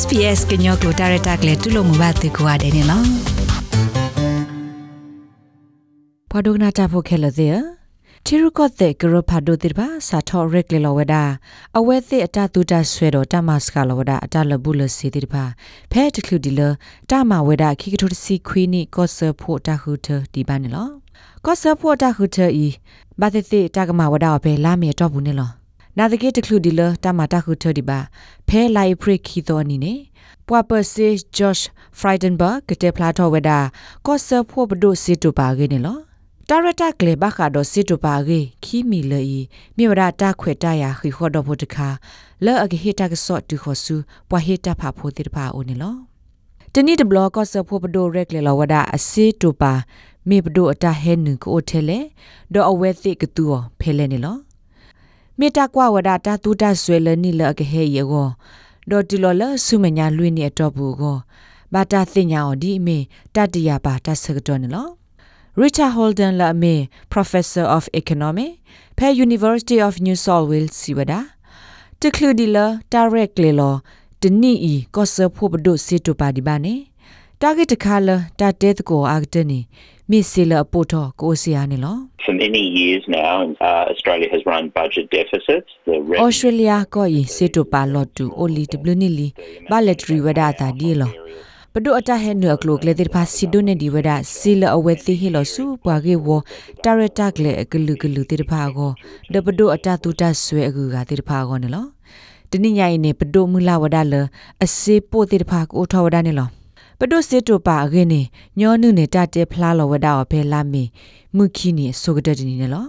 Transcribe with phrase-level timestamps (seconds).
[0.00, 3.06] SPS ကညောကိုဒါရတာကလေးတူလို့မဘာတေကွာတယ်နော်
[6.30, 7.58] ဘာဒုနာတာဖို့ခဲလို့သေး
[8.26, 11.22] တီရုကော့တဲ့ဂရဖာဒိုတိဘာစာထောရက်လေလောဝဒါ
[11.78, 15.44] အဝဲတဲ့အတတူတဆွဲတော့တမစကလောဝဒါအတလဘူးလစီတိဘာ
[15.92, 16.60] ဖဲတခုဒီလ
[17.10, 20.88] တမဝဒါခိကထုစီခွီနီကော့ဆာဖို့တခုထဒီပါနေလော
[21.44, 22.66] ကော့ဆာဖို့တခုထဤ
[23.20, 23.44] ဘာတဲ့
[23.76, 25.61] တကမဝဒါပဲလာမြေတော့ဘူးနေလော
[25.98, 27.98] နာဒကေတခုဒီလတမတခုထဒီပါ
[28.48, 29.94] ဖဲလိုက်ဖရခီတော်နီနေ
[30.46, 33.58] ပွာပစေဂျော့ရှ်ဖရိုင်ဒန်ဘာကတဲ့ဖလာတော်ဝဒါ
[34.06, 35.98] ကော့ဆာဖို့ဘဒိုစီတူပါကေနေလော
[36.48, 39.40] တာရတာကလေဘခါဒိုစစ်တူပါဂေခီမီလေီ
[39.76, 41.88] မြေဝရတာခွေတရခိခောဒဖို့တခါ
[42.44, 43.94] လဲအကဟေတာကစော့တူခောဆူ
[44.28, 45.94] ပွာဟေတာဖာဖို့တိတပါအိုနေလော
[46.72, 49.72] တနိတဘလော့ကော့ဆဖို့ပဒိုရက်လေလောဝဒအစေတူပါ
[50.28, 51.98] မေပဒိုအတာဟဲနုကိုထဲလေ
[52.52, 53.44] ဒေါ်အဝဲသိကတူ
[53.80, 54.36] ဖဲလဲနေလော
[55.38, 58.28] မေတာကွာဝဒတာတူတာဆွဲလနိလအကဟေယေကို
[58.90, 61.16] ဒေါ်တီလောလဆုမညာလွိနေတော့ဘူးကို
[61.72, 62.98] ဘာတာသိညာော်ဒီအမေ
[63.34, 64.88] တတရပါတဆကတော်နေလော
[65.62, 66.74] Richard Holden la me
[67.14, 68.48] Professor of Economy
[68.96, 71.20] pe University of New South Wales siwada
[72.00, 73.70] tiklu la direct le lo
[74.20, 76.74] tni i ko se pho bdo se to pa di ba ne
[77.42, 79.60] target takha la ta te ko agte ni
[80.08, 81.92] mi se la po tho ko se ya ne lo
[82.24, 83.32] For many years now,
[83.68, 85.70] uh, Australia has run budget deficits.
[85.86, 89.28] The Australia ko yi se to pa lo tu oli w ni li
[89.70, 91.08] ba letri wada ta di lo
[91.74, 96.28] ပဒုအတဟဲနုကလုကလေတိဖာစီဒိုနေဒီဝဒစီလအဝဲတိဟီလဆူပွားကေဝ
[96.84, 98.90] တာရတာကလေကလူကလူတိဖာကို
[99.32, 101.86] ဒပဒုအတတူတဆွဲအကူကတိဖာကိုနေလော
[102.50, 104.14] တနိညာယနေပဒုမူလာဝဒလ
[104.64, 106.50] အစေပိုတိဖာကိုထောဝဒနေလော
[107.04, 108.22] ပဒုစေတုပါအင်းနေ
[108.58, 110.84] ညောနုနေတတဲဖလားလောဝဒအဖဲလာမီ
[111.36, 112.86] မုခီနေဆိုကတဲ့နေနေလော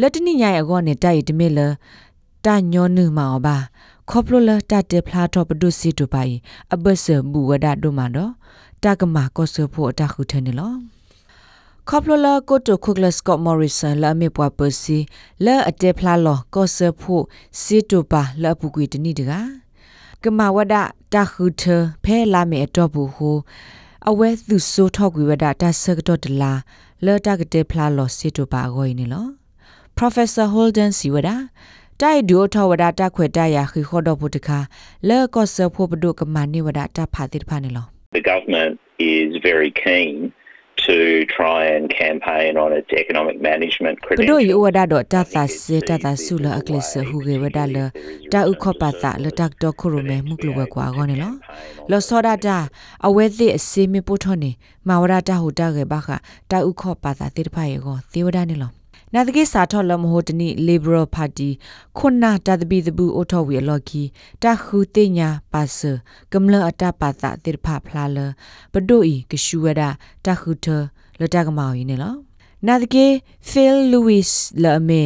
[0.00, 1.58] လက်တနိညာယအကောနေတိုက်တမေလ
[2.44, 3.56] တညောနုမောပါ
[4.10, 6.34] ခေါပလိုလာတတေဖလာတော့ပဒုစီတူပိုင်
[6.74, 8.32] အဘဆဘူဝဒဒိုမန်တော့
[8.82, 10.72] တကမာကောဆဖို့တခုထနေလော
[11.88, 14.98] ခေါပလိုလာကိုတိုခုကလစကော့မော်ရီဆန်လာမေပွားပစီ
[15.44, 17.24] လာအတေဖလာလောကောဆဖို့
[17.60, 19.32] စီတူပါလာပူကွေတနိတက
[20.24, 20.74] ကမဝဒ
[21.14, 21.62] တခုထ
[22.04, 23.36] ဖဲလာမေအတော့ဘူးဟို
[24.08, 26.52] အဝဲသူဆိုထောက်ကွေဝဒတဆကတော့တလာ
[27.04, 29.26] လာတကတေဖလာလောစီတူပါဂိုင်းနေလော
[29.98, 31.36] Professor Holden Siwada
[32.00, 34.58] တိုင်ဒိုထဝဒတာခွေတရခိခောဒပုတခါ
[35.08, 37.86] လဲကောဆဖို့ပဒုကမနိဝဒတာဖာတိဖာနေလော
[38.18, 38.72] The government
[39.16, 40.14] is very keen
[40.88, 47.76] to try and campaign on its economic management ပဒိုယဝဒတော့တသစေတသဆုလအကလစ်ဟူကေဝဒလ
[48.32, 51.32] တာဥခောပတာလတက်တော့ခုရမဲမှုကလဝကွာကောနေလော
[51.90, 52.58] လောစောဒတာ
[53.06, 54.50] အဝဲသိအစေမပို့ထောနေ
[54.88, 56.08] မဝဒတာဟူတာကေဘခ
[56.50, 58.83] တာဥခောပတာတိဖာယေကိုသေဝဒ
[59.14, 61.50] နေလောနာတကိစာထော်လမဟိုတနိ Liberal Party
[61.98, 64.02] ခုနာတတပိတပူအိုထော်ဝီလော်ကီ
[64.42, 65.78] တခုတိညာပါစ
[66.32, 68.18] ကမ္လအတပါတာတိဖဖလာလ
[68.72, 69.82] ပဒိုဤကရှူဝဒ
[70.24, 70.66] တခုထ
[71.20, 72.18] လတကမောင်ယင်းနော်
[72.66, 73.06] နာတကိ
[73.50, 74.30] Phil Lewis
[74.62, 75.02] လအမေ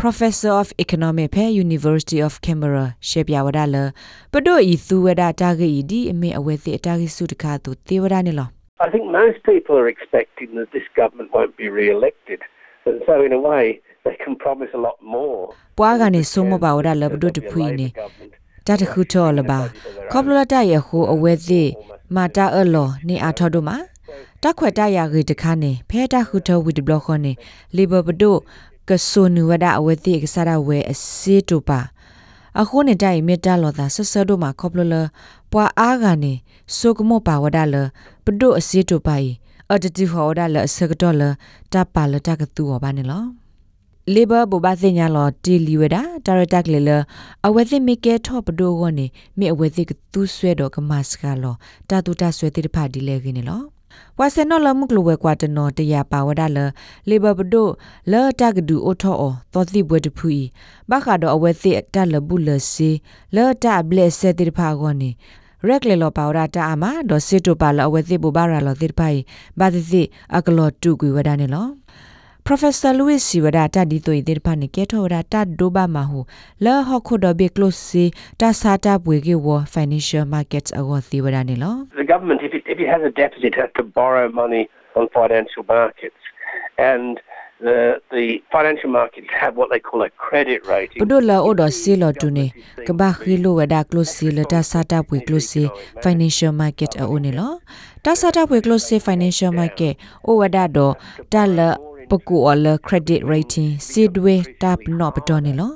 [0.00, 3.76] Professor of Economic pe University of Canberra ရှေပြဝဒလ
[4.32, 8.48] ပဒိုဤသူဝဒတာဂီဒီအမေအဝဲသိအတာဂီစုတခါသူတေဝဒနေလော
[8.86, 12.40] I think most people are expecting that this government won't be re-elected.
[12.86, 15.38] And so in a way, they can promise a lot more.
[15.78, 17.88] ပွားကနေစုံမပါဝရလဘဒုတဖွီနေ
[18.66, 19.60] တတခုထောလပါ
[20.10, 21.62] ခေါပလတရဟိုအဝဲသိ
[22.14, 23.76] မာတာအလောနေအာထောတို့မှာ
[24.42, 27.32] တခွက်တရဂေတခါနေဖဲတခုထောဝီဒဘလခွန်နေ
[27.76, 28.32] လီဘဘဒု
[28.88, 31.80] ကဆုနဝဒအဝဲသိကစားရဝဲအစေတူပါ
[32.60, 34.94] အခုနေတိုင်မေတ္တာလောသာဆဆတို့မှာခေါပလလ
[35.52, 36.32] ပွာအားကနေ
[36.76, 37.76] စုကမောပါဝဒလ
[38.24, 39.16] ဘဒုအစေတူပါ
[39.72, 41.22] အတတိဟောဒါလဆကတော်လ
[41.72, 43.24] တပါလတကတူဟောပါနေလော
[44.14, 46.90] labor ဘဘသိညာလောတီလီဝဒဒါရတက်လေလ
[47.46, 49.06] အဝဲသိမိကဲထော့ပဒိုဝနေ
[49.38, 51.54] မိအဝဲသိကသူးဆွဲတော့ကမစကလော
[51.88, 53.62] တာတူတာဆွဲတိတဖာဒီလေခင်းနေလော
[54.18, 56.58] ဝါစနောလမှုကလဝဲကွာတနောတရပါဝဒလ
[57.08, 57.68] labor ဘဒို
[58.12, 60.42] လောတကဒူအိုထောအောသောတိဘွဲတဖူီ
[60.90, 62.90] ဘခါတော့အဝဲသိတက်လဘူးလစီ
[63.34, 65.10] လောတဘလက်ဆဲတိတဖာကောနေ
[65.68, 69.20] ရက်လေလောပါဝရတာအမဒေါ်စစ်တိုပါလောဝဲသိဘူဘာရာလောသစ်ပိုင်
[69.60, 70.06] ဘာသစ်
[70.36, 71.68] အကလောတူကွေဝဒနေလော
[72.48, 76.26] Professor Louis Siwada ta di toi dir phani ke thora ta do ba ma hu
[76.64, 78.04] la ho kho do be close si
[78.36, 82.52] ta sa ta bwe ge wo financial markets ago siwada ne lo The government if
[82.52, 86.20] it, if it has a deficit has to borrow money on financial markets
[86.76, 87.16] and
[87.66, 87.78] the
[88.16, 88.24] the
[88.54, 92.46] financial markets have what they call a credit rating ပဒိုလာအိုဒစီလောတူနေ
[92.86, 95.62] ကဘာခီလိုဝဒါကလိုစီလတာစာတာပွေကလိုစီ
[96.04, 97.52] financial market အိုနေလော
[98.04, 99.94] တာစာတာပွေကလိုစီ financial market
[100.26, 100.94] အိုဝဒါတော့
[101.32, 101.58] တလ
[102.10, 105.72] ပကူအလ credit rating စီဒွေတပ်နော့ပတော်နေလော